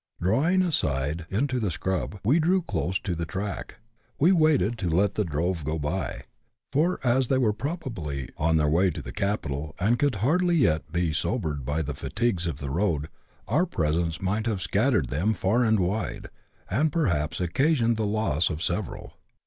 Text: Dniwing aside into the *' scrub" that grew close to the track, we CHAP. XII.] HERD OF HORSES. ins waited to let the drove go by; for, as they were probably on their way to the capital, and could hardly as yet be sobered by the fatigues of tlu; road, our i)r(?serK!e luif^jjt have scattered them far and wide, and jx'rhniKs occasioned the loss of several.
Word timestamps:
Dniwing 0.19 0.63
aside 0.65 1.27
into 1.29 1.59
the 1.59 1.69
*' 1.69 1.69
scrub" 1.79 2.19
that 2.25 2.39
grew 2.41 2.63
close 2.63 2.97
to 2.97 3.13
the 3.13 3.23
track, 3.27 3.75
we 4.17 4.31
CHAP. 4.31 4.31
XII.] 4.31 4.31
HERD 4.31 4.31
OF 4.31 4.31
HORSES. 4.31 4.31
ins 4.31 4.41
waited 4.41 4.77
to 4.79 4.95
let 4.97 5.13
the 5.13 5.23
drove 5.23 5.63
go 5.63 5.77
by; 5.77 6.21
for, 6.73 6.99
as 7.03 7.27
they 7.27 7.37
were 7.37 7.53
probably 7.53 8.27
on 8.35 8.57
their 8.57 8.67
way 8.67 8.89
to 8.89 9.01
the 9.03 9.11
capital, 9.11 9.75
and 9.79 9.99
could 9.99 10.15
hardly 10.15 10.55
as 10.65 10.71
yet 10.71 10.91
be 10.91 11.13
sobered 11.13 11.63
by 11.63 11.83
the 11.83 11.93
fatigues 11.93 12.47
of 12.47 12.55
tlu; 12.57 12.73
road, 12.73 13.09
our 13.47 13.67
i)r(?serK!e 13.67 14.17
luif^jjt 14.25 14.47
have 14.47 14.61
scattered 14.63 15.09
them 15.09 15.35
far 15.35 15.63
and 15.63 15.79
wide, 15.79 16.31
and 16.67 16.91
jx'rhniKs 16.91 17.39
occasioned 17.39 17.95
the 17.97 18.03
loss 18.07 18.49
of 18.49 18.63
several. 18.63 19.13